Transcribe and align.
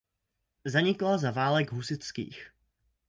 Zanikla 0.65 1.17
za 1.17 1.31
válek 1.31 1.71
husitských. 1.71 2.53